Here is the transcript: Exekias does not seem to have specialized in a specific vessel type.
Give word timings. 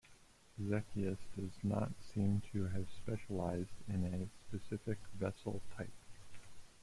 Exekias 0.59 1.19
does 1.35 1.59
not 1.63 1.91
seem 2.11 2.41
to 2.53 2.65
have 2.65 2.87
specialized 2.89 3.69
in 3.87 4.03
a 4.03 4.27
specific 4.49 4.97
vessel 5.19 5.61
type. 5.77 5.93